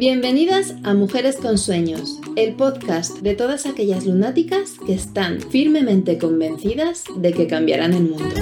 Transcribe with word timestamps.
Bienvenidas 0.00 0.76
a 0.82 0.94
Mujeres 0.94 1.36
con 1.36 1.58
Sueños, 1.58 2.20
el 2.34 2.56
podcast 2.56 3.18
de 3.18 3.34
todas 3.34 3.66
aquellas 3.66 4.06
lunáticas 4.06 4.76
que 4.86 4.94
están 4.94 5.42
firmemente 5.42 6.16
convencidas 6.16 7.04
de 7.16 7.34
que 7.34 7.46
cambiarán 7.46 7.92
el 7.92 8.04
mundo. 8.04 8.34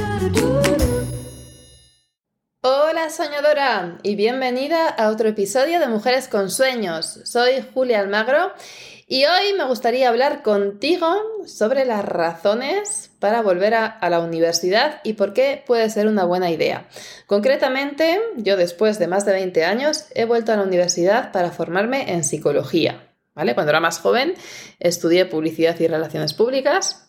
Hola 2.62 3.10
soñadora 3.10 3.98
y 4.04 4.14
bienvenida 4.14 4.86
a 4.86 5.10
otro 5.10 5.30
episodio 5.30 5.80
de 5.80 5.88
Mujeres 5.88 6.28
con 6.28 6.48
Sueños. 6.48 7.22
Soy 7.24 7.54
Julia 7.74 7.98
Almagro 7.98 8.52
y 9.10 9.24
hoy 9.24 9.54
me 9.56 9.64
gustaría 9.64 10.10
hablar 10.10 10.42
contigo 10.42 11.08
sobre 11.46 11.86
las 11.86 12.04
razones 12.04 13.10
para 13.18 13.40
volver 13.40 13.72
a, 13.72 13.98
la 14.10 14.20
universidad 14.20 15.00
y 15.02 15.14
por 15.14 15.32
qué 15.32 15.64
puede 15.66 15.88
ser 15.88 16.08
una 16.08 16.24
buena 16.24 16.50
idea. 16.50 16.86
Concretamente, 17.26 18.20
yo 18.36 18.58
después 18.58 18.98
de 18.98 19.06
más 19.06 19.24
de 19.24 19.32
20 19.32 19.64
años 19.64 20.04
he 20.14 20.26
vuelto 20.26 20.52
a 20.52 20.56
la 20.56 20.62
universidad 20.62 21.32
para 21.32 21.50
formarme 21.50 22.12
en 22.12 22.22
psicología. 22.22 23.08
¿vale? 23.34 23.54
Cuando 23.54 23.70
era 23.70 23.80
más 23.80 23.98
joven 23.98 24.34
estudié 24.78 25.24
publicidad 25.24 25.80
y 25.80 25.86
relaciones 25.86 26.34
públicas, 26.34 27.08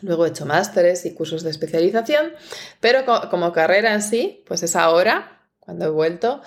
luego 0.00 0.24
he 0.24 0.30
hecho 0.30 0.46
másteres 0.46 1.04
y 1.04 1.12
cursos 1.12 1.42
de 1.42 1.50
especialización, 1.50 2.32
pero 2.80 3.04
como 3.28 3.52
carrera 3.52 3.92
en 3.92 4.00
sí, 4.00 4.44
pues 4.46 4.62
es 4.62 4.74
ahora, 4.76 5.42
cuando 5.60 5.84
he 5.84 5.90
vuelto, 5.90 6.40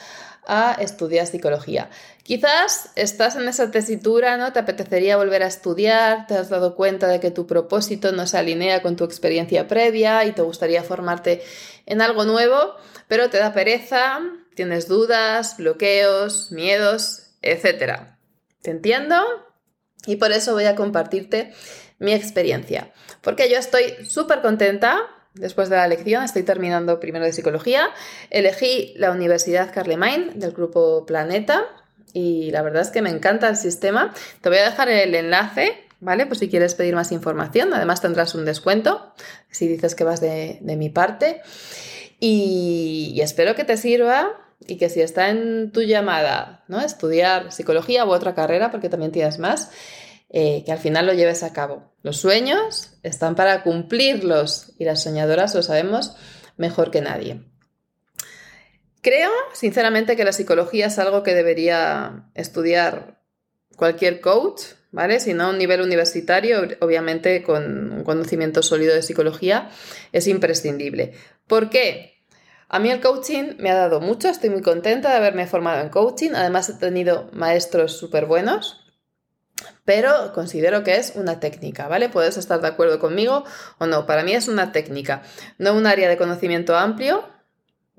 a 0.47 0.73
estudiar 0.73 1.27
psicología. 1.27 1.89
Quizás 2.23 2.89
estás 2.95 3.35
en 3.35 3.47
esa 3.47 3.71
tesitura, 3.71 4.37
¿no? 4.37 4.53
Te 4.53 4.59
apetecería 4.59 5.17
volver 5.17 5.43
a 5.43 5.47
estudiar, 5.47 6.27
te 6.27 6.35
has 6.35 6.49
dado 6.49 6.75
cuenta 6.75 7.07
de 7.07 7.19
que 7.19 7.31
tu 7.31 7.47
propósito 7.47 8.11
no 8.11 8.27
se 8.27 8.37
alinea 8.37 8.81
con 8.81 8.95
tu 8.95 9.03
experiencia 9.03 9.67
previa 9.67 10.25
y 10.25 10.31
te 10.31 10.41
gustaría 10.41 10.83
formarte 10.83 11.41
en 11.85 12.01
algo 12.01 12.25
nuevo, 12.25 12.75
pero 13.07 13.29
te 13.29 13.37
da 13.37 13.53
pereza, 13.53 14.19
tienes 14.55 14.87
dudas, 14.87 15.57
bloqueos, 15.57 16.51
miedos, 16.51 17.23
etc. 17.41 18.15
¿Te 18.61 18.71
entiendo? 18.71 19.15
Y 20.05 20.15
por 20.15 20.31
eso 20.31 20.53
voy 20.53 20.65
a 20.65 20.75
compartirte 20.75 21.53
mi 21.99 22.13
experiencia. 22.13 22.91
Porque 23.21 23.49
yo 23.49 23.57
estoy 23.57 23.93
súper 24.05 24.41
contenta 24.41 25.07
Después 25.33 25.69
de 25.69 25.77
la 25.77 25.87
lección, 25.87 26.23
estoy 26.23 26.43
terminando 26.43 26.99
primero 26.99 27.23
de 27.23 27.31
psicología. 27.31 27.89
Elegí 28.29 28.93
la 28.97 29.11
Universidad 29.11 29.73
Carlemagne 29.73 30.31
del 30.35 30.51
grupo 30.51 31.05
Planeta 31.05 31.65
y 32.13 32.51
la 32.51 32.61
verdad 32.61 32.81
es 32.81 32.89
que 32.89 33.01
me 33.01 33.09
encanta 33.09 33.47
el 33.47 33.55
sistema. 33.55 34.13
Te 34.41 34.49
voy 34.49 34.57
a 34.57 34.65
dejar 34.65 34.89
el 34.89 35.15
enlace, 35.15 35.85
¿vale? 36.01 36.25
Pues 36.25 36.39
si 36.39 36.49
quieres 36.49 36.75
pedir 36.75 36.95
más 36.95 37.13
información. 37.13 37.73
Además 37.73 38.01
tendrás 38.01 38.35
un 38.35 38.43
descuento 38.43 39.13
si 39.49 39.69
dices 39.69 39.95
que 39.95 40.03
vas 40.03 40.19
de, 40.19 40.59
mi 40.61 40.89
parte. 40.89 41.41
Y, 42.19 43.13
y, 43.15 43.21
espero 43.21 43.55
que 43.55 43.63
te 43.63 43.77
sirva 43.77 44.33
y 44.67 44.77
que 44.77 44.89
si 44.89 45.01
está 45.01 45.29
en 45.29 45.71
tu 45.71 45.81
llamada, 45.81 46.63
¿no? 46.67 46.81
Estudiar 46.81 47.51
psicología 47.51 48.05
u 48.05 48.11
otra 48.11 48.35
carrera, 48.35 48.69
porque 48.69 48.89
también 48.89 49.11
tienes 49.11 49.39
más, 49.39 49.71
eh, 50.33 50.63
que 50.65 50.71
al 50.71 50.79
final 50.79 51.05
lo 51.05 51.13
lleves 51.13 51.43
a 51.43 51.51
cabo. 51.51 51.93
Los 52.03 52.17
sueños 52.17 52.93
están 53.03 53.35
para 53.35 53.63
cumplirlos 53.63 54.71
y 54.79 54.85
las 54.85 55.03
soñadoras 55.03 55.53
lo 55.53 55.61
sabemos 55.61 56.15
mejor 56.55 56.89
que 56.89 57.01
nadie. 57.01 57.41
Creo, 59.01 59.31
sinceramente, 59.53 60.15
que 60.15 60.23
la 60.23 60.31
psicología 60.31 60.85
es 60.87 60.99
algo 60.99 61.21
que 61.23 61.33
debería 61.33 62.29
estudiar 62.35 63.19
cualquier 63.75 64.21
coach, 64.21 64.61
¿vale? 64.91 65.19
Si 65.19 65.33
no 65.33 65.45
a 65.45 65.49
un 65.49 65.57
nivel 65.57 65.81
universitario, 65.81 66.61
obviamente 66.79 67.43
con 67.43 67.91
un 67.91 68.03
conocimiento 68.03 68.61
sólido 68.61 68.93
de 68.93 69.01
psicología 69.01 69.69
es 70.11 70.27
imprescindible. 70.27 71.13
¿Por 71.47 71.69
qué? 71.69 72.23
A 72.69 72.79
mí 72.79 72.89
el 72.89 73.01
coaching 73.01 73.55
me 73.57 73.69
ha 73.69 73.75
dado 73.75 73.99
mucho, 73.99 74.29
estoy 74.29 74.49
muy 74.49 74.61
contenta 74.61 75.09
de 75.09 75.17
haberme 75.17 75.45
formado 75.45 75.81
en 75.81 75.89
coaching, 75.89 76.31
además 76.35 76.69
he 76.69 76.75
tenido 76.75 77.29
maestros 77.33 77.97
súper 77.97 78.27
buenos, 78.27 78.81
pero 79.85 80.33
considero 80.33 80.83
que 80.83 80.95
es 80.95 81.13
una 81.15 81.39
técnica, 81.39 81.87
¿vale? 81.87 82.09
Puedes 82.09 82.37
estar 82.37 82.61
de 82.61 82.67
acuerdo 82.67 82.99
conmigo 82.99 83.43
o 83.77 83.85
no. 83.85 84.05
Para 84.05 84.23
mí 84.23 84.33
es 84.33 84.47
una 84.47 84.71
técnica, 84.71 85.23
no 85.57 85.73
un 85.73 85.87
área 85.87 86.09
de 86.09 86.17
conocimiento 86.17 86.75
amplio, 86.75 87.25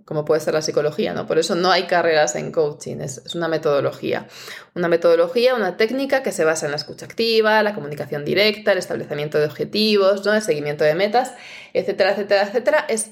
como 0.04 0.24
puede 0.24 0.40
ser 0.40 0.54
la 0.54 0.62
psicología, 0.62 1.12
¿no? 1.12 1.26
Por 1.26 1.38
eso 1.38 1.54
no 1.54 1.70
hay 1.70 1.84
carreras 1.84 2.34
en 2.34 2.52
coaching, 2.52 3.00
es, 3.00 3.22
una 3.34 3.48
metodología. 3.48 4.26
Una 4.74 4.88
metodología, 4.88 5.54
una 5.54 5.76
técnica 5.76 6.22
que 6.22 6.32
se 6.32 6.44
basa 6.44 6.66
en 6.66 6.72
la 6.72 6.76
escucha 6.76 7.06
activa, 7.06 7.62
la 7.62 7.74
comunicación 7.74 8.24
directa, 8.24 8.72
el 8.72 8.78
establecimiento 8.78 9.38
de 9.38 9.46
objetivos, 9.46 10.24
¿no? 10.24 10.34
El 10.34 10.42
seguimiento 10.42 10.84
de 10.84 10.94
metas, 10.94 11.32
etcétera, 11.72 12.12
etcétera, 12.12 12.42
etcétera. 12.42 12.86
Es 12.88 13.10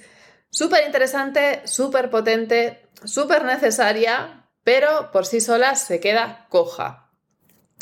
súper 0.51 0.85
interesante, 0.87 1.63
súper 1.65 2.11
potente, 2.11 2.89
súper 3.05 3.45
necesaria, 3.45 4.49
pero 4.65 5.11
por 5.13 5.27
sí 5.27 5.41
sola 5.41 5.75
se 5.77 6.01
queda 6.01 6.47
coja. 6.49 7.10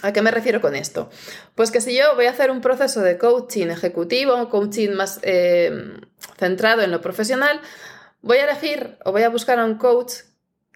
¿A 0.03 0.13
qué 0.13 0.23
me 0.23 0.31
refiero 0.31 0.61
con 0.61 0.77
esto? 0.77 1.11
Pues 1.55 1.71
que 1.71 1.81
si 1.81 1.97
yo 1.97 2.15
voy 2.15 2.27
a 2.27 2.31
hacer 2.31 2.51
un 2.51 2.61
proceso 2.61 3.01
de 3.01 3.19
coaching 3.19 3.67
ejecutivo, 3.67 4.49
coaching 4.49 4.91
más 4.91 5.19
eh, 5.23 5.71
centrado 6.39 6.83
en 6.83 6.93
lo 6.93 7.01
profesional, 7.01 7.61
voy 8.23 8.39
a 8.39 8.45
elegir 8.45 8.97
o 9.05 9.11
voy 9.11 9.23
a 9.23 9.29
buscar 9.29 9.59
a 9.59 9.65
un 9.65 9.77
coach 9.77 10.13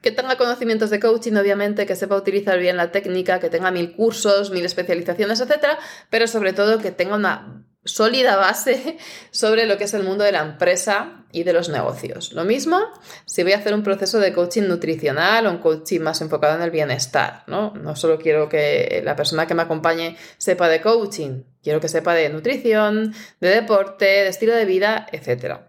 que 0.00 0.10
tenga 0.10 0.36
conocimientos 0.36 0.90
de 0.90 0.98
coaching, 0.98 1.34
obviamente, 1.34 1.86
que 1.86 1.94
sepa 1.94 2.16
utilizar 2.16 2.58
bien 2.58 2.76
la 2.76 2.90
técnica, 2.90 3.38
que 3.38 3.48
tenga 3.48 3.70
mil 3.70 3.94
cursos, 3.94 4.50
mil 4.50 4.64
especializaciones, 4.64 5.40
etcétera, 5.40 5.78
pero 6.10 6.26
sobre 6.26 6.52
todo 6.52 6.78
que 6.80 6.90
tenga 6.90 7.14
una 7.14 7.64
sólida 7.84 8.36
base 8.36 8.98
sobre 9.30 9.66
lo 9.66 9.76
que 9.76 9.84
es 9.84 9.94
el 9.94 10.04
mundo 10.04 10.24
de 10.24 10.32
la 10.32 10.40
empresa 10.40 11.24
y 11.32 11.42
de 11.42 11.52
los 11.52 11.68
negocios. 11.68 12.32
Lo 12.32 12.44
mismo 12.44 12.78
si 13.24 13.42
voy 13.42 13.52
a 13.52 13.58
hacer 13.58 13.74
un 13.74 13.82
proceso 13.82 14.20
de 14.20 14.32
coaching 14.32 14.62
nutricional 14.62 15.46
o 15.46 15.50
un 15.50 15.58
coaching 15.58 16.00
más 16.00 16.20
enfocado 16.20 16.56
en 16.56 16.62
el 16.62 16.70
bienestar, 16.70 17.44
¿no? 17.46 17.72
No 17.74 17.96
solo 17.96 18.18
quiero 18.18 18.48
que 18.48 19.02
la 19.04 19.16
persona 19.16 19.46
que 19.46 19.54
me 19.54 19.62
acompañe 19.62 20.16
sepa 20.38 20.68
de 20.68 20.80
coaching, 20.80 21.42
quiero 21.62 21.80
que 21.80 21.88
sepa 21.88 22.14
de 22.14 22.28
nutrición, 22.28 23.14
de 23.40 23.48
deporte, 23.48 24.04
de 24.04 24.28
estilo 24.28 24.54
de 24.54 24.64
vida, 24.64 25.06
etc. 25.10 25.60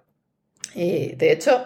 Y 0.75 1.15
de 1.15 1.31
hecho, 1.31 1.65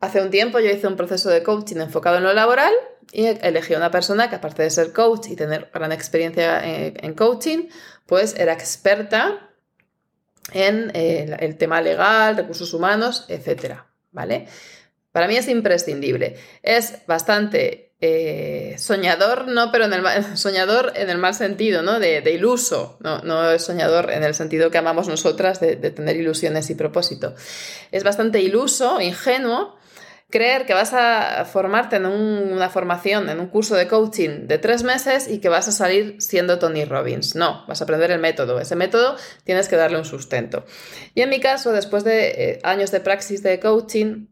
hace 0.00 0.20
un 0.20 0.30
tiempo 0.30 0.58
yo 0.58 0.70
hice 0.70 0.86
un 0.86 0.96
proceso 0.96 1.30
de 1.30 1.42
coaching 1.42 1.76
enfocado 1.76 2.18
en 2.18 2.24
lo 2.24 2.34
laboral 2.34 2.72
y 3.10 3.24
elegí 3.24 3.72
a 3.72 3.78
una 3.78 3.90
persona 3.90 4.28
que 4.28 4.36
aparte 4.36 4.62
de 4.62 4.70
ser 4.70 4.92
coach 4.92 5.28
y 5.30 5.36
tener 5.36 5.70
gran 5.72 5.92
experiencia 5.92 6.60
en 6.62 7.14
coaching, 7.14 7.68
pues 8.04 8.34
era 8.36 8.52
experta 8.52 9.47
en 10.52 10.90
eh, 10.94 11.36
el 11.40 11.56
tema 11.56 11.80
legal, 11.80 12.36
recursos 12.36 12.72
humanos, 12.74 13.24
etcétera, 13.28 13.86
¿vale? 14.12 14.46
Para 15.12 15.26
mí 15.26 15.36
es 15.36 15.48
imprescindible. 15.48 16.36
Es 16.62 17.06
bastante 17.06 17.94
eh, 18.00 18.76
soñador, 18.78 19.48
no, 19.48 19.72
pero 19.72 19.86
en 19.86 19.92
el 19.92 20.04
soñador 20.36 20.92
en 20.94 21.10
el 21.10 21.18
mal 21.18 21.34
sentido, 21.34 21.82
¿no? 21.82 21.98
De, 21.98 22.22
iluso, 22.32 22.98
no, 23.00 23.20
no, 23.22 23.50
es 23.50 23.64
soñador 23.64 24.10
en 24.10 24.22
el 24.22 24.34
sentido 24.34 24.70
que 24.70 24.78
amamos 24.78 25.08
nosotras 25.08 25.60
de, 25.60 25.76
de 25.76 25.90
tener 25.90 26.16
ilusiones 26.16 26.70
y 26.70 26.74
propósito. 26.74 27.34
Es 27.90 28.04
bastante 28.04 28.40
iluso, 28.40 29.00
ingenuo, 29.00 29.77
creer 30.30 30.66
que 30.66 30.74
vas 30.74 30.92
a 30.92 31.44
formarte 31.46 31.96
en 31.96 32.06
una 32.06 32.68
formación, 32.68 33.30
en 33.30 33.40
un 33.40 33.48
curso 33.48 33.74
de 33.76 33.88
coaching 33.88 34.46
de 34.46 34.58
tres 34.58 34.82
meses 34.82 35.26
y 35.28 35.38
que 35.38 35.48
vas 35.48 35.68
a 35.68 35.72
salir 35.72 36.16
siendo 36.20 36.58
Tony 36.58 36.84
Robbins. 36.84 37.34
No, 37.34 37.64
vas 37.66 37.80
a 37.80 37.84
aprender 37.84 38.10
el 38.10 38.20
método. 38.20 38.60
Ese 38.60 38.76
método 38.76 39.16
tienes 39.44 39.68
que 39.68 39.76
darle 39.76 39.98
un 39.98 40.04
sustento. 40.04 40.64
Y 41.14 41.22
en 41.22 41.30
mi 41.30 41.40
caso, 41.40 41.72
después 41.72 42.04
de 42.04 42.28
eh, 42.28 42.58
años 42.62 42.90
de 42.90 43.00
praxis 43.00 43.42
de 43.42 43.58
coaching, 43.58 44.26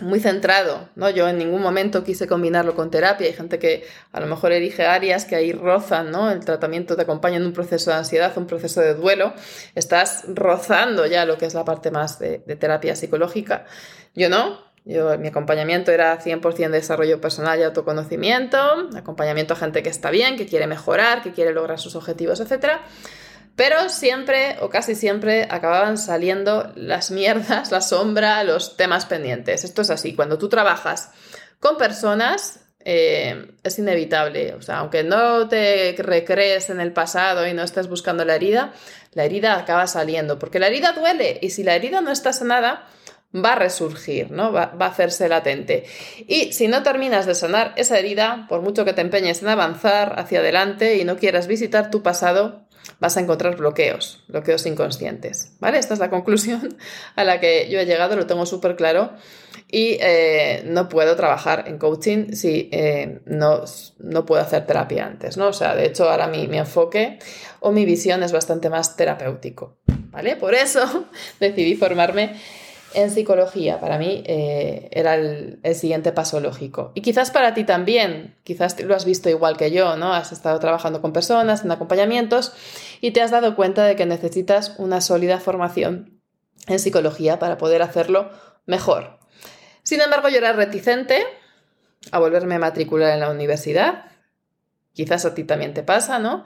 muy 0.00 0.20
centrado, 0.20 0.88
¿no? 0.94 1.10
Yo 1.10 1.28
en 1.28 1.38
ningún 1.38 1.60
momento 1.60 2.04
quise 2.04 2.28
combinarlo 2.28 2.76
con 2.76 2.88
terapia. 2.88 3.26
Hay 3.26 3.32
gente 3.32 3.58
que 3.58 3.84
a 4.12 4.20
lo 4.20 4.26
mejor 4.26 4.52
elige 4.52 4.86
áreas 4.86 5.24
que 5.24 5.34
ahí 5.34 5.52
rozan, 5.52 6.12
¿no? 6.12 6.30
El 6.30 6.44
tratamiento 6.44 6.94
te 6.94 7.02
acompaña 7.02 7.36
en 7.36 7.44
un 7.44 7.52
proceso 7.52 7.90
de 7.90 7.96
ansiedad, 7.96 8.32
un 8.36 8.46
proceso 8.46 8.80
de 8.80 8.94
duelo. 8.94 9.34
Estás 9.74 10.24
rozando 10.28 11.04
ya 11.06 11.24
lo 11.24 11.36
que 11.36 11.46
es 11.46 11.54
la 11.54 11.64
parte 11.64 11.90
más 11.90 12.20
de 12.20 12.38
terapia 12.38 12.94
psicológica. 12.94 13.66
Yo 14.14 14.28
no, 14.28 14.67
mi 14.88 15.28
acompañamiento 15.28 15.92
era 15.92 16.18
100% 16.18 16.70
desarrollo 16.70 17.20
personal 17.20 17.60
y 17.60 17.62
autoconocimiento, 17.62 18.58
acompañamiento 18.96 19.52
a 19.52 19.56
gente 19.58 19.82
que 19.82 19.90
está 19.90 20.10
bien, 20.10 20.36
que 20.36 20.46
quiere 20.46 20.66
mejorar, 20.66 21.22
que 21.22 21.32
quiere 21.32 21.52
lograr 21.52 21.78
sus 21.78 21.94
objetivos, 21.94 22.40
etc. 22.40 22.78
Pero 23.54 23.90
siempre 23.90 24.56
o 24.62 24.70
casi 24.70 24.94
siempre 24.94 25.46
acababan 25.50 25.98
saliendo 25.98 26.72
las 26.74 27.10
mierdas, 27.10 27.70
la 27.70 27.82
sombra, 27.82 28.42
los 28.44 28.78
temas 28.78 29.04
pendientes. 29.04 29.62
Esto 29.62 29.82
es 29.82 29.90
así. 29.90 30.14
Cuando 30.14 30.38
tú 30.38 30.48
trabajas 30.48 31.10
con 31.60 31.76
personas, 31.76 32.60
eh, 32.82 33.52
es 33.62 33.78
inevitable. 33.78 34.54
O 34.54 34.62
sea, 34.62 34.78
aunque 34.78 35.04
no 35.04 35.48
te 35.48 35.96
recrees 35.98 36.70
en 36.70 36.80
el 36.80 36.94
pasado 36.94 37.46
y 37.46 37.52
no 37.52 37.62
estés 37.62 37.88
buscando 37.88 38.24
la 38.24 38.36
herida, 38.36 38.72
la 39.12 39.24
herida 39.24 39.58
acaba 39.58 39.86
saliendo. 39.86 40.38
Porque 40.38 40.58
la 40.58 40.68
herida 40.68 40.92
duele. 40.92 41.38
Y 41.42 41.50
si 41.50 41.62
la 41.62 41.74
herida 41.74 42.00
no 42.00 42.10
está 42.10 42.32
sanada, 42.32 42.86
va 43.34 43.52
a 43.52 43.56
resurgir, 43.56 44.30
¿no? 44.30 44.52
Va, 44.52 44.74
a 44.78 44.86
hacerse 44.86 45.28
latente. 45.28 45.84
Y 46.26 46.52
si 46.52 46.68
no 46.68 46.82
terminas 46.82 47.26
de 47.26 47.34
sanar 47.34 47.74
esa 47.76 47.98
herida, 47.98 48.46
por 48.48 48.62
mucho 48.62 48.84
que 48.84 48.94
te 48.94 49.02
empeñes 49.02 49.42
en 49.42 49.48
avanzar 49.48 50.18
hacia 50.18 50.40
adelante 50.40 50.96
y 50.96 51.04
no 51.04 51.16
quieras 51.16 51.46
visitar 51.46 51.90
tu 51.90 52.02
pasado, 52.02 52.66
vas 53.00 53.16
a 53.16 53.20
encontrar 53.20 53.56
bloqueos, 53.56 54.24
bloqueos 54.28 54.64
inconscientes, 54.64 55.52
¿vale? 55.60 55.78
Esta 55.78 55.94
es 55.94 56.00
la 56.00 56.08
conclusión 56.08 56.76
a 57.16 57.24
la 57.24 57.38
que 57.38 57.68
yo 57.70 57.78
he 57.78 57.86
llegado, 57.86 58.16
lo 58.16 58.26
tengo 58.26 58.46
súper 58.46 58.76
claro. 58.76 59.12
y 59.70 59.98
eh, 60.00 60.62
no 60.64 60.88
puedo 60.88 61.14
trabajar 61.14 61.64
en 61.68 61.76
coaching 61.76 62.32
si 62.32 62.70
eh, 62.72 63.20
no, 63.26 63.64
no, 63.98 64.24
puedo 64.24 64.40
hacer 64.40 64.64
terapia 64.64 65.04
antes, 65.04 65.36
¿no? 65.36 65.48
O 65.48 65.52
sea, 65.52 65.74
de 65.74 65.84
hecho 65.84 66.08
ahora 66.08 66.28
mi, 66.28 66.48
mi 66.48 66.56
enfoque 66.56 67.18
o 67.60 67.70
mi 67.70 67.84
visión 67.84 68.22
es 68.22 68.32
bastante 68.32 68.70
más 68.70 68.96
terapéutico, 68.96 69.76
¿vale? 70.10 70.36
Por 70.36 70.54
eso 70.54 71.04
decidí 71.40 71.76
formarme 71.76 72.36
en 72.94 73.10
psicología. 73.10 73.80
Para 73.80 73.98
mí 73.98 74.22
eh, 74.26 74.88
era 74.92 75.14
el, 75.14 75.60
siguiente 75.74 76.12
paso 76.12 76.40
lógico. 76.40 76.92
Y 76.94 77.02
quizás 77.02 77.30
para 77.30 77.54
ti 77.54 77.64
también, 77.64 78.36
quizás 78.44 78.80
lo 78.80 78.94
has 78.94 79.04
visto 79.04 79.28
igual 79.28 79.56
que 79.56 79.70
yo, 79.70 79.96
¿no? 79.96 80.14
Has 80.14 80.32
estado 80.32 80.58
trabajando 80.58 81.00
con 81.00 81.12
personas, 81.12 81.64
en 81.64 81.70
acompañamientos 81.70 82.52
y 83.00 83.10
te 83.12 83.20
has 83.20 83.30
dado 83.30 83.54
cuenta 83.56 83.84
de 83.84 83.96
que 83.96 84.06
necesitas 84.06 84.74
una 84.78 85.00
sólida 85.00 85.38
formación 85.40 86.20
en 86.66 86.78
psicología 86.78 87.38
para 87.38 87.58
poder 87.58 87.82
hacerlo 87.82 88.30
mejor. 88.66 89.18
Sin 89.82 90.00
embargo, 90.00 90.28
yo 90.28 90.38
era 90.38 90.52
reticente 90.52 91.24
a 92.10 92.18
volverme 92.18 92.56
a 92.56 92.58
matricular 92.58 93.12
en 93.14 93.20
la 93.20 93.30
universidad. 93.30 94.06
Quizás 94.92 95.24
a 95.24 95.34
ti 95.34 95.44
también 95.44 95.74
te 95.74 95.82
pasa, 95.82 96.18
¿no? 96.18 96.44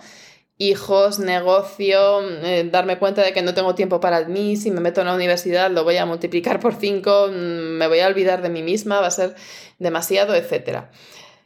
Hijos, 0.58 1.19
negocio, 1.19 2.20
eh, 2.44 2.69
darme 2.70 2.99
cuenta 2.99 3.22
de 3.22 3.32
que 3.32 3.43
no 3.43 3.54
tengo 3.54 3.75
tiempo 3.75 4.00
para 4.00 4.25
mí, 4.26 4.56
si 4.56 4.70
me 4.70 4.81
meto 4.81 5.00
en 5.00 5.08
la 5.08 5.14
universidad 5.14 5.70
lo 5.70 5.84
voy 5.84 5.96
a 5.96 6.06
multiplicar 6.06 6.60
por 6.60 6.75
cinco, 6.75 7.28
mm, 7.28 7.78
me 7.78 7.88
voy 7.88 8.00
a 8.00 8.06
olvidar 8.06 8.43
de 8.43 8.49
mí 8.49 8.62
misma, 8.62 9.00
va 9.00 9.08
a 9.08 9.10
ser 9.10 9.34
demasiado, 9.78 10.34
etc. 10.34 10.84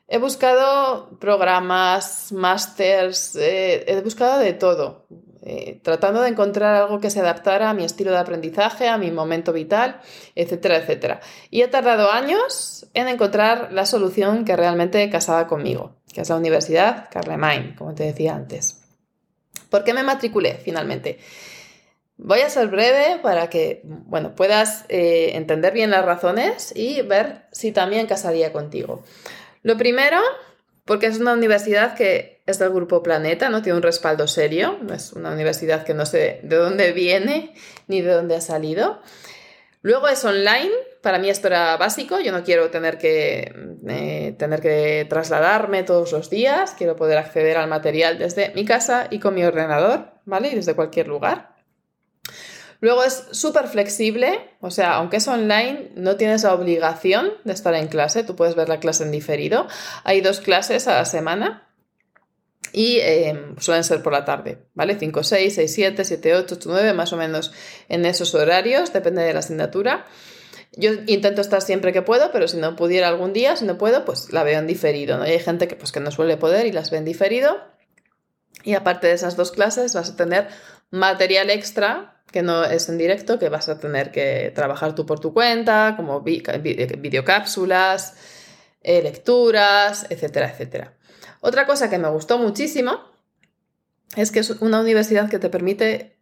He 0.08 0.18
buscado 0.18 1.18
programas, 1.18 2.30
másters, 2.32 3.36
eh, 3.36 3.84
he 3.88 4.00
buscado 4.02 4.38
de 4.38 4.52
todo, 4.52 5.06
eh, 5.42 5.80
tratando 5.82 6.22
de 6.22 6.28
encontrar 6.28 6.74
algo 6.74 7.00
que 7.00 7.10
se 7.10 7.20
adaptara 7.20 7.70
a 7.70 7.74
mi 7.74 7.84
estilo 7.84 8.10
de 8.10 8.18
aprendizaje, 8.18 8.88
a 8.88 8.98
mi 8.98 9.10
momento 9.10 9.52
vital, 9.52 10.00
etcétera, 10.34 10.76
etcétera. 10.76 11.20
Y 11.50 11.62
he 11.62 11.68
tardado 11.68 12.10
años 12.10 12.86
en 12.94 13.08
encontrar 13.08 13.72
la 13.72 13.86
solución 13.86 14.44
que 14.44 14.56
realmente 14.56 15.08
casaba 15.10 15.46
conmigo, 15.46 15.96
que 16.12 16.20
es 16.20 16.28
la 16.28 16.36
Universidad 16.36 17.08
Carlemagne, 17.10 17.74
como 17.76 17.94
te 17.94 18.04
decía 18.04 18.34
antes. 18.34 18.85
¿Por 19.70 19.84
qué 19.84 19.94
me 19.94 20.02
matriculé 20.02 20.54
finalmente? 20.54 21.18
Voy 22.18 22.40
a 22.40 22.48
ser 22.48 22.68
breve 22.68 23.18
para 23.22 23.50
que 23.50 23.82
bueno, 23.84 24.34
puedas 24.34 24.84
eh, 24.88 25.32
entender 25.34 25.74
bien 25.74 25.90
las 25.90 26.04
razones 26.04 26.72
y 26.74 27.02
ver 27.02 27.42
si 27.52 27.72
también 27.72 28.06
casaría 28.06 28.52
contigo. 28.52 29.04
Lo 29.62 29.76
primero, 29.76 30.20
porque 30.84 31.06
es 31.06 31.18
una 31.18 31.34
universidad 31.34 31.94
que 31.94 32.42
es 32.46 32.58
del 32.58 32.70
grupo 32.70 33.02
Planeta, 33.02 33.50
no 33.50 33.62
tiene 33.62 33.76
un 33.76 33.82
respaldo 33.82 34.28
serio, 34.28 34.78
es 34.94 35.12
una 35.12 35.32
universidad 35.32 35.84
que 35.84 35.92
no 35.92 36.06
sé 36.06 36.40
de 36.42 36.56
dónde 36.56 36.92
viene 36.92 37.52
ni 37.88 38.00
de 38.00 38.12
dónde 38.12 38.36
ha 38.36 38.40
salido. 38.40 39.02
Luego 39.86 40.08
es 40.08 40.24
online, 40.24 40.72
para 41.00 41.20
mí 41.20 41.30
esto 41.30 41.46
era 41.46 41.76
básico, 41.76 42.18
yo 42.18 42.32
no 42.32 42.42
quiero 42.42 42.70
tener 42.70 42.98
que, 42.98 43.54
eh, 43.86 44.34
tener 44.36 44.60
que 44.60 45.06
trasladarme 45.08 45.84
todos 45.84 46.10
los 46.10 46.28
días, 46.28 46.74
quiero 46.76 46.96
poder 46.96 47.18
acceder 47.18 47.56
al 47.56 47.68
material 47.68 48.18
desde 48.18 48.52
mi 48.56 48.64
casa 48.64 49.06
y 49.12 49.20
con 49.20 49.36
mi 49.36 49.44
ordenador, 49.44 50.08
¿vale? 50.24 50.48
Y 50.48 50.56
desde 50.56 50.74
cualquier 50.74 51.06
lugar. 51.06 51.54
Luego 52.80 53.04
es 53.04 53.28
súper 53.30 53.68
flexible, 53.68 54.50
o 54.60 54.72
sea, 54.72 54.94
aunque 54.96 55.18
es 55.18 55.28
online, 55.28 55.92
no 55.94 56.16
tienes 56.16 56.42
la 56.42 56.54
obligación 56.54 57.34
de 57.44 57.52
estar 57.52 57.72
en 57.74 57.86
clase, 57.86 58.24
tú 58.24 58.34
puedes 58.34 58.56
ver 58.56 58.68
la 58.68 58.80
clase 58.80 59.04
en 59.04 59.12
diferido. 59.12 59.68
Hay 60.02 60.20
dos 60.20 60.40
clases 60.40 60.88
a 60.88 60.94
la 60.94 61.04
semana 61.04 61.65
y 62.72 62.98
eh, 62.98 63.54
suelen 63.58 63.84
ser 63.84 64.02
por 64.02 64.12
la 64.12 64.24
tarde, 64.24 64.58
¿vale? 64.74 64.96
5, 64.98 65.22
6, 65.22 65.54
6, 65.54 65.72
7, 65.72 66.04
7, 66.04 66.34
8, 66.34 66.54
8, 66.56 66.68
9, 66.70 66.92
más 66.92 67.12
o 67.12 67.16
menos 67.16 67.52
en 67.88 68.06
esos 68.06 68.34
horarios, 68.34 68.92
depende 68.92 69.22
de 69.22 69.32
la 69.32 69.40
asignatura. 69.40 70.06
Yo 70.72 70.90
intento 71.06 71.40
estar 71.40 71.62
siempre 71.62 71.92
que 71.92 72.02
puedo, 72.02 72.30
pero 72.32 72.48
si 72.48 72.58
no 72.58 72.76
pudiera 72.76 73.08
algún 73.08 73.32
día, 73.32 73.56
si 73.56 73.64
no 73.64 73.78
puedo, 73.78 74.04
pues 74.04 74.32
la 74.32 74.42
veo 74.42 74.58
en 74.58 74.66
diferido, 74.66 75.16
¿no? 75.16 75.26
Y 75.26 75.30
hay 75.30 75.38
gente 75.38 75.68
que, 75.68 75.76
pues, 75.76 75.90
que 75.90 76.00
no 76.00 76.10
suele 76.10 76.36
poder 76.36 76.66
y 76.66 76.72
las 76.72 76.90
ve 76.90 76.98
en 76.98 77.04
diferido. 77.06 77.56
Y 78.62 78.74
aparte 78.74 79.06
de 79.06 79.14
esas 79.14 79.36
dos 79.36 79.52
clases, 79.52 79.94
vas 79.94 80.10
a 80.10 80.16
tener 80.16 80.48
material 80.90 81.50
extra 81.50 82.16
que 82.30 82.42
no 82.42 82.64
es 82.64 82.88
en 82.88 82.98
directo, 82.98 83.38
que 83.38 83.48
vas 83.48 83.68
a 83.68 83.78
tener 83.78 84.10
que 84.10 84.52
trabajar 84.54 84.94
tú 84.94 85.06
por 85.06 85.20
tu 85.20 85.32
cuenta, 85.32 85.94
como 85.96 86.20
videocápsulas, 86.20 88.14
eh, 88.82 89.00
lecturas, 89.02 90.06
etcétera, 90.10 90.50
etcétera. 90.50 90.95
Otra 91.40 91.66
cosa 91.66 91.90
que 91.90 91.98
me 91.98 92.08
gustó 92.08 92.38
muchísimo 92.38 93.00
es 94.16 94.30
que 94.30 94.40
es 94.40 94.50
una 94.50 94.80
universidad 94.80 95.28
que 95.28 95.38
te 95.38 95.48
permite 95.48 96.16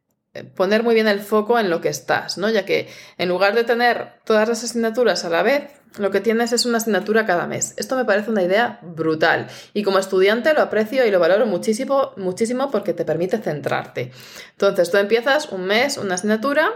poner 0.56 0.82
muy 0.82 0.94
bien 0.94 1.06
el 1.06 1.20
foco 1.20 1.58
en 1.58 1.70
lo 1.70 1.80
que 1.80 1.88
estás, 1.88 2.38
¿no? 2.38 2.50
Ya 2.50 2.64
que 2.64 2.88
en 3.18 3.28
lugar 3.28 3.54
de 3.54 3.64
tener 3.64 4.14
todas 4.24 4.48
las 4.48 4.64
asignaturas 4.64 5.24
a 5.24 5.28
la 5.28 5.42
vez, 5.42 5.70
lo 5.96 6.10
que 6.10 6.20
tienes 6.20 6.52
es 6.52 6.66
una 6.66 6.78
asignatura 6.78 7.24
cada 7.24 7.46
mes. 7.46 7.74
Esto 7.76 7.94
me 7.96 8.04
parece 8.04 8.30
una 8.30 8.42
idea 8.42 8.80
brutal 8.82 9.46
y 9.74 9.84
como 9.84 9.98
estudiante 9.98 10.52
lo 10.52 10.62
aprecio 10.62 11.06
y 11.06 11.10
lo 11.10 11.20
valoro 11.20 11.46
muchísimo, 11.46 12.12
muchísimo 12.16 12.70
porque 12.70 12.94
te 12.94 13.04
permite 13.04 13.38
centrarte. 13.38 14.10
Entonces, 14.52 14.90
tú 14.90 14.96
empiezas 14.96 15.50
un 15.50 15.66
mes, 15.66 15.98
una 15.98 16.16
asignatura, 16.16 16.72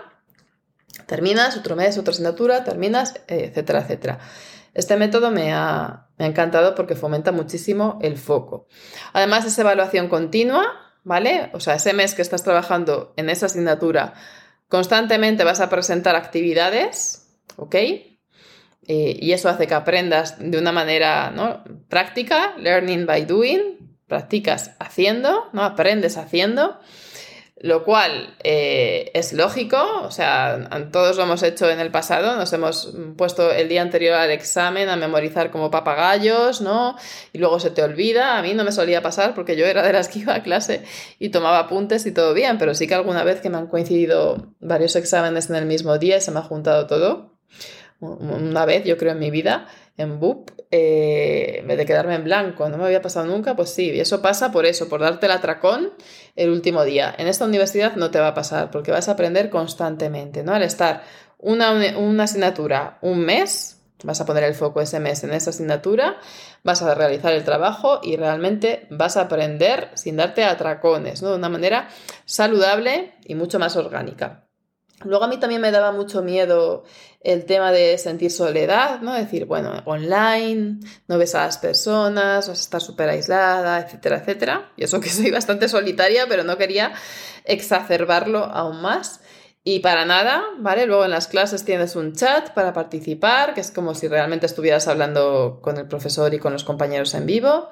terminas 1.07 1.57
otro 1.57 1.75
mes, 1.75 1.99
otra 1.99 2.13
asignatura, 2.13 2.63
terminas, 2.63 3.15
etcétera, 3.27 3.81
etcétera. 3.81 4.19
Este 4.79 4.97
método 4.97 5.33
me 5.33 5.53
ha, 5.53 6.07
me 6.19 6.25
ha 6.25 6.29
encantado 6.29 6.77
porque 6.77 6.95
fomenta 6.95 7.33
muchísimo 7.33 7.99
el 8.01 8.17
foco. 8.17 8.69
Además, 9.13 9.45
es 9.45 9.59
evaluación 9.59 10.09
continua, 10.09 10.67
¿vale? 11.03 11.51
O 11.53 11.59
sea, 11.59 11.75
ese 11.75 11.95
mes 11.95 12.15
que 12.15 12.23
estás 12.23 12.45
trabajando 12.45 13.13
en 13.17 13.29
esa 13.29 13.47
asignatura, 13.47 14.15
constantemente 14.69 15.43
vas 15.43 15.59
a 15.59 15.69
presentar 15.69 16.15
actividades, 16.15 17.29
¿ok? 17.57 17.75
Eh, 17.75 18.07
y 18.87 19.33
eso 19.33 19.49
hace 19.49 19.67
que 19.67 19.75
aprendas 19.75 20.37
de 20.39 20.57
una 20.57 20.71
manera 20.71 21.33
¿no? 21.33 21.65
práctica, 21.89 22.55
learning 22.57 23.05
by 23.05 23.25
doing, 23.25 23.99
practicas 24.07 24.77
haciendo, 24.79 25.49
¿no? 25.53 25.65
Aprendes 25.65 26.17
haciendo 26.17 26.79
lo 27.61 27.85
cual 27.85 28.35
eh, 28.45 29.11
es 29.15 29.33
lógico, 29.33 29.79
o 30.03 30.11
sea, 30.11 30.69
todos 30.93 31.17
lo 31.17 31.25
hemos 31.25 31.43
hecho 31.43 31.69
en 31.69 31.81
el 31.81 31.91
pasado, 31.91 32.37
nos 32.37 32.53
hemos 32.53 32.95
puesto 33.17 33.51
el 33.51 33.69
día 33.69 33.83
anterior 33.83 34.15
al 34.15 34.31
examen 34.31 34.89
a 34.89 34.97
memorizar 34.97 35.51
como 35.51 35.71
papagayos, 35.71 36.61
¿no? 36.61 36.97
Y 37.33 37.39
luego 37.39 37.59
se 37.59 37.71
te 37.71 37.83
olvida, 37.83 38.39
a 38.39 38.43
mí 38.43 38.55
no 38.55 38.63
me 38.63 38.71
solía 38.71 39.03
pasar 39.03 39.35
porque 39.35 39.57
yo 39.57 39.67
era 39.67 39.83
de 39.83 39.93
las 39.93 40.09
que 40.09 40.21
iba 40.21 40.35
a 40.35 40.43
clase 40.43 40.85
y 41.19 41.31
tomaba 41.31 41.59
apuntes 41.59 42.07
y 42.07 42.13
todo 42.13 42.33
bien, 42.33 42.59
pero 42.59 42.75
sí 42.75 42.87
que 42.87 42.95
alguna 42.95 43.25
vez 43.25 43.41
que 43.41 43.51
me 43.51 43.59
han 43.59 43.67
coincidido 43.67 44.55
varios 44.61 44.95
exámenes 44.95 45.51
en 45.51 45.57
el 45.57 45.67
mismo 45.67 45.99
día 45.99 46.19
y 46.19 46.21
se 46.21 46.31
me 46.31 46.39
ha 46.39 46.43
juntado 46.43 46.87
todo, 46.87 47.39
una 48.01 48.65
vez 48.65 48.85
yo 48.85 48.97
creo 48.97 49.13
en 49.13 49.19
mi 49.19 49.33
vida, 49.33 49.67
en 49.99 50.21
BUP, 50.21 50.51
eh, 50.71 51.65
de 51.67 51.87
quedarme 51.87 52.15
en 52.15 52.25
blanco, 52.25 52.69
no 52.69 52.79
me 52.79 52.85
había 52.85 53.03
pasado 53.03 53.27
nunca, 53.27 53.57
pues 53.57 53.71
sí, 53.71 53.91
y 53.91 54.01
eso 54.01 54.23
pasa 54.23 54.53
por 54.53 54.65
eso, 54.65 54.89
por 54.89 55.01
darte 55.01 55.27
el 55.27 55.33
atracón 55.33 55.93
el 56.37 56.51
último 56.51 56.85
día. 56.85 57.15
En 57.19 57.27
esta 57.27 57.45
universidad 57.45 57.97
no 57.97 58.11
te 58.11 58.21
va 58.21 58.29
a 58.29 58.35
pasar 58.35 58.71
porque 58.71 58.93
vas 58.93 59.09
a 59.09 59.13
aprender 59.13 59.51
constantemente, 59.51 60.43
¿no? 60.43 60.55
Al 60.55 60.63
estar 60.63 61.03
una, 61.39 61.73
una 61.97 62.25
asignatura 62.25 62.99
un 63.03 63.21
mes, 63.21 63.81
vas 64.05 64.21
a 64.21 64.27
poner 64.27 64.45
el 64.45 64.55
foco 64.55 64.81
ese 64.81 65.01
mes 65.01 65.25
en 65.25 65.33
esa 65.33 65.51
asignatura, 65.51 66.19
vas 66.63 66.81
a 66.83 66.95
realizar 66.95 67.33
el 67.33 67.45
trabajo 67.45 68.01
y 68.03 68.17
realmente 68.17 68.87
vas 68.91 69.17
a 69.17 69.23
aprender 69.23 69.91
sin 69.95 70.17
darte 70.17 70.45
atracones, 70.45 71.23
¿no? 71.23 71.31
De 71.31 71.37
una 71.37 71.49
manera 71.49 71.89
saludable 72.25 73.15
y 73.25 73.35
mucho 73.35 73.59
más 73.59 73.75
orgánica. 73.77 74.48
Luego 75.05 75.25
a 75.25 75.29
mí 75.29 75.39
también 75.39 75.61
me 75.61 75.71
daba 75.71 75.93
mucho 75.93 76.23
miedo 76.23 76.85
el 77.21 77.45
tema 77.45 77.71
de 77.73 77.99
sentir 77.99 78.31
soledad, 78.31 79.01
¿no? 79.01 79.13
Decir, 79.15 79.45
bueno, 79.45 79.83
online, 79.85 80.79
no 81.07 81.19
ves 81.19 81.35
a 81.35 81.47
las 81.47 81.59
personas, 81.59 82.49
vas 82.49 82.59
a 82.59 82.63
estar 82.63 82.81
súper 82.81 83.09
aislada, 83.09 83.81
etcétera, 83.81 84.19
etcétera. 84.19 84.73
Y 84.77 84.85
eso 84.85 85.01
que 85.01 85.09
soy 85.09 85.31
bastante 85.31 85.69
solitaria, 85.69 86.27
pero 86.29 86.43
no 86.43 86.59
quería 86.59 86.95
exacerbarlo 87.45 88.45
aún 88.45 88.83
más. 88.83 89.21
Y 89.65 89.81
para 89.81 90.05
nada, 90.05 90.43
¿vale? 90.59 90.87
Luego 90.87 91.05
en 91.05 91.11
las 91.11 91.27
clases 91.27 91.65
tienes 91.65 91.95
un 91.95 92.15
chat 92.15 92.51
para 92.55 92.73
participar, 92.73 93.55
que 93.55 93.61
es 93.61 93.71
como 93.71 93.95
si 93.95 94.09
realmente 94.09 94.47
estuvieras 94.47 94.89
hablando 94.89 95.59
con 95.63 95.77
el 95.77 95.87
profesor 95.87 96.33
y 96.33 96.39
con 96.39 96.53
los 96.53 96.65
compañeros 96.65 97.13
en 97.15 97.27
vivo. 97.27 97.69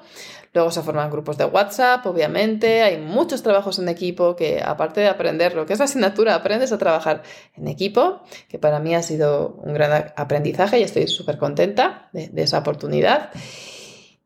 Luego 0.53 0.71
se 0.71 0.81
forman 0.81 1.11
grupos 1.11 1.37
de 1.37 1.45
WhatsApp, 1.45 2.05
obviamente. 2.05 2.81
Hay 2.83 2.97
muchos 2.97 3.43
trabajos 3.43 3.79
en 3.79 3.89
equipo 3.89 4.35
que, 4.35 4.61
aparte 4.63 5.01
de 5.01 5.07
aprender 5.07 5.55
lo 5.55 5.65
que 5.65 5.73
es 5.73 5.79
la 5.79 5.85
asignatura, 5.85 6.35
aprendes 6.35 6.71
a 6.71 6.77
trabajar 6.77 7.23
en 7.55 7.67
equipo, 7.67 8.21
que 8.49 8.59
para 8.59 8.79
mí 8.79 8.95
ha 8.95 9.03
sido 9.03 9.59
un 9.63 9.73
gran 9.73 10.13
aprendizaje 10.15 10.79
y 10.79 10.83
estoy 10.83 11.07
súper 11.07 11.37
contenta 11.37 12.09
de, 12.13 12.31
esa 12.35 12.59
oportunidad. 12.59 13.31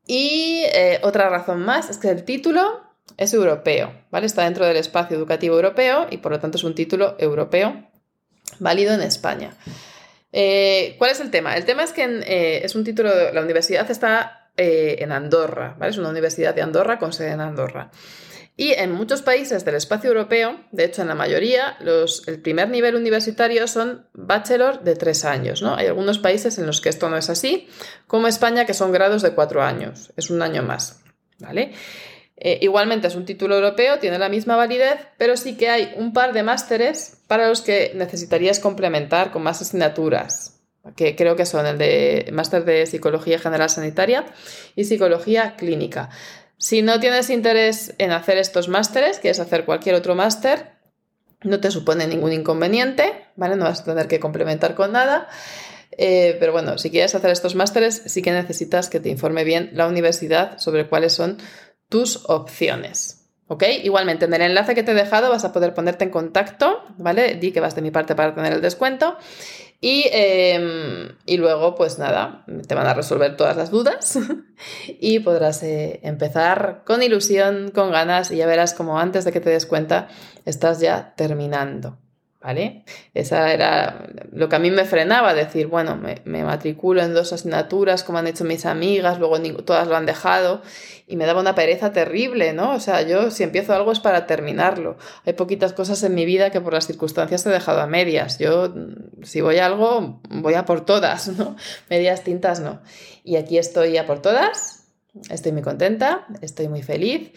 Y 0.06 0.64
eh, 0.74 1.00
otra 1.04 1.30
razón 1.30 1.64
más 1.64 1.90
es 1.90 1.98
que 1.98 2.10
el 2.10 2.24
título 2.24 2.91
es 3.18 3.34
europeo, 3.34 3.94
¿vale? 4.12 4.26
Está 4.26 4.44
dentro 4.44 4.66
del 4.66 4.78
espacio 4.78 5.18
educativo 5.18 5.56
europeo 5.56 6.08
y 6.10 6.18
por 6.18 6.32
lo 6.32 6.40
tanto 6.40 6.58
es 6.58 6.64
un 6.64 6.76
título 6.76 7.16
europeo 7.20 7.88
válido 8.60 8.94
en 8.94 9.02
España. 9.02 9.56
Eh, 10.32 10.96
¿Cuál 10.98 11.12
es 11.12 11.20
el 11.20 11.32
tema? 11.32 11.56
El 11.56 11.66
tema 11.66 11.84
es 11.84 11.92
que 11.92 12.04
eh, 12.04 12.62
es 12.64 12.76
un 12.76 12.84
título, 12.84 13.12
la 13.34 13.42
universidad 13.42 13.90
está 13.92 14.50
eh, 14.58 14.98
en 15.00 15.12
Andorra, 15.12 15.76
¿vale? 15.78 15.92
Es 15.92 15.98
una 15.98 16.10
universidad 16.10 16.54
de 16.54 16.62
Andorra 16.62 17.00
con 17.00 17.14
sede 17.14 17.32
en 17.32 17.42
Andorra. 17.42 17.92
Y 18.58 18.74
en 18.74 18.92
muchos 18.92 19.22
países 19.22 19.66
del 19.66 19.76
espacio 19.76 20.10
europeo, 20.10 20.60
de 20.72 20.84
hecho 20.84 21.02
en 21.02 21.08
la 21.08 21.16
mayoría, 21.16 21.78
el 22.28 22.42
primer 22.42 22.70
nivel 22.70 22.96
universitario 22.96 23.68
son 23.68 24.06
bachelor 24.14 24.84
de 24.84 24.96
tres 24.96 25.26
años. 25.26 25.62
¿no? 25.62 25.76
Hay 25.76 25.88
algunos 25.88 26.20
países 26.20 26.60
en 26.60 26.68
los 26.68 26.82
que 26.82 26.90
esto 26.90 27.10
no 27.10 27.18
es 27.18 27.30
así, 27.30 27.68
como 28.08 28.28
España, 28.28 28.66
que 28.66 28.74
son 28.74 28.92
grados 28.92 29.22
de 29.22 29.32
cuatro 29.32 29.64
años, 29.64 30.12
es 30.18 30.30
un 30.30 30.42
año 30.42 30.64
más. 30.64 31.02
¿vale? 31.40 31.72
Eh, 32.44 32.58
igualmente 32.62 33.06
es 33.06 33.14
un 33.14 33.24
título 33.24 33.54
europeo, 33.54 34.00
tiene 34.00 34.18
la 34.18 34.28
misma 34.28 34.56
validez, 34.56 34.98
pero 35.18 35.38
sí 35.38 35.56
que 35.56 35.70
hay 35.70 35.94
un 35.96 36.12
par 36.12 36.34
de 36.34 36.42
másteres 36.42 37.18
para 37.28 37.48
los 37.48 37.62
que 37.62 37.92
necesitarías 37.94 38.60
complementar 38.60 39.30
con 39.30 39.44
más 39.44 39.62
asignaturas, 39.62 40.60
que 40.96 41.16
creo 41.16 41.36
que 41.36 41.46
son 41.46 41.68
el 41.68 41.78
de 41.78 42.32
máster 42.34 42.66
de 42.66 42.88
Psicología 42.88 43.38
General 43.38 43.70
Sanitaria 43.70 44.26
y 44.76 44.86
Psicología 44.86 45.56
Clínica. 45.56 46.10
Si 46.58 46.82
no 46.82 47.00
tienes 47.00 47.30
interés 47.30 47.94
en 48.00 48.12
hacer 48.12 48.40
estos 48.40 48.70
másteres, 48.70 49.20
quieres 49.20 49.40
hacer 49.40 49.64
cualquier 49.64 49.94
otro 49.94 50.16
máster, 50.16 50.72
no 51.44 51.60
te 51.60 51.70
supone 51.70 52.08
ningún 52.08 52.34
inconveniente, 52.34 53.28
¿vale? 53.36 53.56
No 53.56 53.66
vas 53.66 53.82
a 53.82 53.86
tener 53.86 54.08
que 54.08 54.20
complementar 54.20 54.74
con 54.74 54.94
nada. 54.94 55.28
Eh, 55.96 56.38
pero 56.40 56.54
bueno, 56.54 56.80
si 56.80 56.90
quieres 56.90 57.14
hacer 57.14 57.30
estos 57.30 57.54
másteres, 57.54 58.02
sí 58.06 58.24
que 58.24 58.32
necesitas 58.32 58.90
que 58.90 59.00
te 59.00 59.10
informe 59.10 59.44
bien 59.44 59.70
la 59.74 59.88
universidad 59.88 60.58
sobre 60.58 60.88
cuáles 60.88 61.14
son 61.14 61.38
tus 61.92 62.24
opciones. 62.30 63.18
¿Ok? 63.48 63.64
Igualmente 63.84 64.26
en 64.26 64.34
el 64.34 64.42
enlace 64.42 64.74
que 64.74 64.82
te 64.82 64.92
he 64.92 64.96
dejado 64.96 65.30
vas 65.30 65.44
a 65.44 65.52
poder 65.52 65.74
ponerte 65.74 66.06
en 66.06 66.10
contacto, 66.10 66.82
¿vale? 66.98 67.36
Di 67.36 67.52
que 67.52 67.60
vas 67.60 67.76
de 67.76 67.82
mi 67.82 67.92
parte 67.92 68.16
para 68.16 68.34
tener 68.34 68.54
el 68.54 68.62
descuento. 68.62 69.18
Y, 69.82 70.06
em, 70.12 71.18
y, 71.26 71.36
luego, 71.36 71.76
pues 71.76 72.00
nada, 72.00 72.46
te 72.68 72.76
van 72.76 72.88
a 72.88 72.94
resolver 72.94 73.36
todas 73.36 73.58
las 73.58 73.72
dudas 73.72 74.18
y 74.88 75.20
podrás 75.20 75.64
eh, 75.64 76.00
empezar 76.04 76.84
con 76.86 77.04
ilusión, 77.04 77.72
con 77.72 77.92
ganas 77.92 78.32
y 78.32 78.38
ya 78.38 78.46
verás 78.46 78.74
como 78.74 79.00
antes 79.00 79.26
de 79.26 79.34
que 79.34 79.42
te 79.42 79.50
des 79.50 79.66
cuenta 79.66 80.08
estás 80.46 80.80
ya 80.80 81.14
terminando. 81.18 81.98
¿Vale? 82.44 82.86
Esa 83.14 83.54
era 83.54 84.08
lo 84.32 84.50
que 84.50 84.56
a 84.56 84.60
mí 84.60 84.72
me 84.72 84.84
frenaba, 84.84 85.36
decir, 85.36 85.68
bueno, 85.68 85.96
me, 85.96 86.44
matriculo 86.44 87.04
en 87.04 87.14
dos 87.14 87.34
asignaturas 87.34 88.04
como 88.04 88.18
han 88.18 88.26
hecho 88.26 88.46
mis 88.46 88.66
amigas, 88.66 89.20
luego 89.20 89.40
todas 89.64 89.88
lo 89.88 89.96
han 89.96 90.08
dejado 90.08 90.64
y 91.06 91.18
me 91.18 91.28
daba 91.28 91.40
una 91.40 91.54
pereza 91.54 91.92
terrible, 91.94 92.54
¿no? 92.54 92.74
O 92.74 92.80
sea, 92.80 93.04
yo 93.04 93.30
si 93.30 93.44
empiezo 93.44 93.76
algo 93.76 93.92
es 93.92 94.00
para 94.00 94.26
terminarlo. 94.26 94.98
Hay 95.24 95.34
poquitas 95.34 95.74
cosas 95.74 96.02
en 96.02 96.16
mi 96.16 96.26
vida 96.26 96.50
que 96.50 96.62
por 96.62 96.74
las 96.74 96.88
circunstancias 96.88 97.46
he 97.46 97.50
dejado 97.52 97.80
a 97.80 97.86
medias. 97.86 98.40
Yo, 98.40 98.74
si 99.22 99.42
voy 99.42 99.60
a 99.60 99.68
algo, 99.68 100.20
voy 100.30 100.56
a 100.56 100.66
por 100.66 100.84
todas, 100.84 101.28
¿no? 101.28 101.56
Medias 101.92 102.24
tintas 102.24 102.60
no. 102.60 102.82
Y 103.24 103.36
aquí 103.36 103.60
estoy 103.60 103.98
a 103.98 104.08
por 104.08 104.20
todas, 104.20 104.88
estoy 105.30 105.52
muy 105.52 105.62
contenta, 105.62 106.26
estoy 106.42 106.70
muy 106.70 106.82
feliz. 106.82 107.34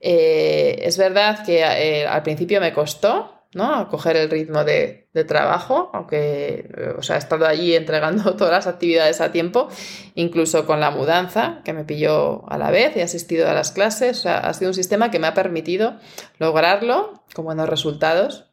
Eh, 0.00 0.82
es 0.82 0.96
verdad 0.96 1.44
que 1.44 1.60
eh, 1.60 2.06
al 2.06 2.22
principio 2.22 2.60
me 2.60 2.72
costó, 2.72 3.33
¿no? 3.54 3.74
A 3.74 3.88
coger 3.88 4.16
el 4.16 4.30
ritmo 4.30 4.64
de, 4.64 5.08
trabajo, 5.26 5.90
aunque 5.94 6.68
o 6.98 7.02
sea, 7.02 7.16
he 7.16 7.18
estado 7.18 7.46
allí 7.46 7.74
entregando 7.74 8.34
todas 8.36 8.52
las 8.52 8.66
actividades 8.66 9.20
a 9.20 9.32
tiempo, 9.32 9.68
incluso 10.14 10.66
con 10.66 10.80
la 10.80 10.90
mudanza, 10.90 11.60
que 11.64 11.72
me 11.72 11.84
pilló 11.84 12.50
a 12.50 12.58
la 12.58 12.70
vez, 12.70 12.96
he 12.96 13.02
asistido 13.02 13.48
a 13.48 13.54
las 13.54 13.70
clases, 13.70 14.26
ha 14.26 14.52
sido 14.54 14.70
un 14.70 14.74
sistema 14.74 15.10
que 15.10 15.18
me 15.18 15.26
ha 15.26 15.34
permitido 15.34 15.98
lograrlo 16.38 17.24
con 17.34 17.44
buenos 17.44 17.68
resultados. 17.68 18.50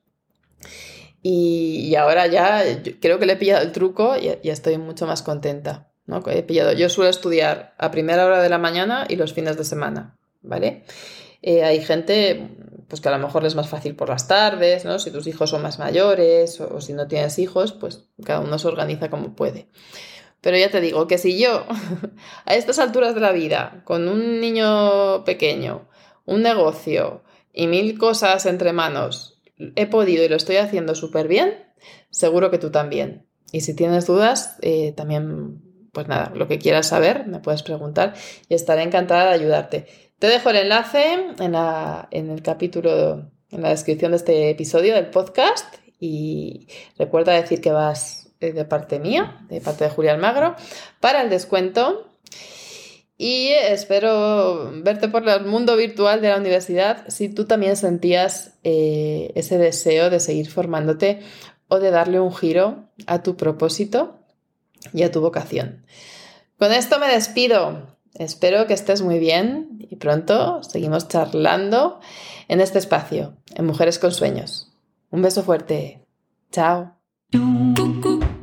Y, 1.23 1.93
ahora 1.95 2.25
ya 2.27 2.63
creo 2.99 3.19
que 3.19 3.27
le 3.27 3.33
he 3.33 3.37
pillado 3.37 3.61
el 3.63 3.71
truco 3.71 4.15
y, 4.17 4.31
y 4.41 4.49
estoy 4.49 4.77
mucho 4.77 5.05
más 5.05 5.21
contenta. 5.21 5.91
¿no? 6.05 6.23
He 6.27 6.43
pillado, 6.43 6.73
yo 6.73 6.89
suelo 6.89 7.09
estudiar 7.09 7.73
a 7.77 7.91
primera 7.91 8.25
hora 8.25 8.41
de 8.41 8.49
la 8.49 8.57
mañana 8.57 9.05
y 9.07 9.15
los 9.15 9.33
fines 9.33 9.57
de 9.57 9.63
semana, 9.63 10.17
¿vale? 10.41 10.83
Eh, 11.41 11.63
hay 11.63 11.81
gente 11.81 12.49
pues 12.91 12.99
que 12.99 13.07
a 13.07 13.17
lo 13.17 13.19
mejor 13.19 13.45
es 13.45 13.55
más 13.55 13.69
fácil 13.69 13.95
por 13.95 14.09
las 14.09 14.27
tardes, 14.27 14.83
¿no? 14.83 14.99
Si 14.99 15.11
tus 15.11 15.25
hijos 15.25 15.49
son 15.49 15.61
más 15.61 15.79
mayores 15.79 16.59
o, 16.59 16.81
si 16.81 16.91
no 16.91 17.07
tienes 17.07 17.39
hijos, 17.39 17.71
pues 17.71 18.09
cada 18.21 18.41
uno 18.41 18.59
se 18.59 18.67
organiza 18.67 19.09
como 19.09 19.33
puede. 19.33 19.69
Pero 20.41 20.57
ya 20.57 20.69
te 20.69 20.81
digo 20.81 21.07
que 21.07 21.17
si 21.17 21.39
yo 21.39 21.65
a 22.45 22.53
estas 22.53 22.79
alturas 22.79 23.15
de 23.15 23.21
la 23.21 23.31
vida, 23.31 23.81
con 23.85 24.09
un 24.09 24.41
niño 24.41 25.23
pequeño, 25.23 25.87
un 26.25 26.41
negocio 26.41 27.23
y 27.53 27.67
mil 27.67 27.97
cosas 27.97 28.45
entre 28.45 28.73
manos, 28.73 29.41
he 29.77 29.87
podido 29.87 30.25
y 30.25 30.27
lo 30.27 30.35
estoy 30.35 30.57
haciendo 30.57 30.93
súper 30.93 31.29
bien, 31.29 31.63
seguro 32.09 32.51
que 32.51 32.57
tú 32.57 32.71
también. 32.71 33.25
Y 33.53 33.61
si 33.61 33.73
tienes 33.73 34.05
dudas, 34.05 34.57
eh, 34.63 34.91
también, 34.97 35.61
pues 35.93 36.09
nada, 36.09 36.33
lo 36.35 36.49
que 36.49 36.59
quieras 36.59 36.89
saber, 36.89 37.25
me 37.25 37.39
puedes 37.39 37.63
preguntar 37.63 38.15
y 38.49 38.53
estaré 38.53 38.83
encantada 38.83 39.29
de 39.29 39.35
ayudarte. 39.35 40.10
Te 40.21 40.27
dejo 40.27 40.51
el 40.51 40.57
enlace 40.57 41.15
en, 41.39 42.29
el 42.29 42.43
capítulo, 42.43 43.31
en 43.49 43.61
la 43.63 43.69
descripción 43.69 44.11
de 44.11 44.17
este 44.17 44.51
episodio 44.51 44.93
del 44.93 45.07
podcast 45.07 45.73
y 45.99 46.67
recuerda 46.99 47.33
decir 47.33 47.59
que 47.59 47.71
vas 47.71 48.29
eh, 48.39 48.53
de 48.53 48.63
parte 48.63 48.99
mía, 48.99 49.43
de 49.49 49.61
parte 49.61 49.85
de 49.85 49.89
Julia 49.89 50.11
Almagro, 50.11 50.55
para 50.99 51.23
el 51.23 51.31
descuento. 51.31 52.07
Y 53.17 53.47
espero 53.47 54.69
verte 54.83 55.07
por 55.07 55.27
el 55.27 55.45
mundo 55.45 55.75
virtual 55.75 56.21
de 56.21 56.29
la 56.29 56.37
universidad 56.37 57.03
si 57.07 57.27
tú 57.27 57.45
también 57.45 57.75
sentías 57.75 58.59
eh, 58.63 59.31
ese 59.33 59.57
deseo 59.57 60.11
de 60.11 60.19
seguir 60.19 60.51
formándote 60.51 61.21
o 61.67 61.79
de 61.79 61.89
darle 61.89 62.19
un 62.19 62.31
giro 62.31 62.91
a 63.07 63.23
tu 63.23 63.37
propósito 63.37 64.19
y 64.93 65.01
a 65.01 65.09
tu 65.09 65.19
vocación. 65.19 65.83
Con 66.59 66.71
esto 66.71 66.99
me 66.99 67.07
despido. 67.07 67.90
Espero 68.15 68.67
que 68.67 68.73
estés 68.73 69.01
muy 69.01 69.19
bien 69.19 69.77
y 69.79 69.95
pronto 69.95 70.63
seguimos 70.63 71.07
charlando 71.07 71.99
en 72.47 72.61
este 72.61 72.79
espacio, 72.79 73.37
en 73.55 73.65
Mujeres 73.65 73.99
con 73.99 74.11
Sueños. 74.11 74.71
Un 75.09 75.21
beso 75.21 75.43
fuerte. 75.43 76.05
Chao. 76.51 76.93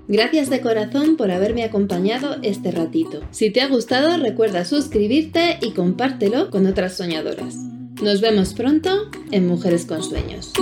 Gracias 0.09 0.49
de 0.49 0.63
corazón 0.63 1.19
por 1.19 1.31
haberme 1.31 1.65
acompañado 1.65 2.37
este 2.43 2.71
ratito. 2.71 3.21
Si 3.31 3.51
te 3.51 3.61
ha 3.61 3.69
gustado, 3.69 4.17
recuerda 4.17 4.65
suscribirte 4.65 5.59
y 5.61 5.73
compártelo 5.73 6.51
con 6.51 6.67
otras 6.67 6.97
soñadoras. 6.97 7.57
Nos 8.03 8.23
vemos 8.23 8.55
pronto 8.55 8.91
en 9.33 9.47
Mujeres 9.47 9.85
con 9.85 10.03
Sueños. 10.03 10.53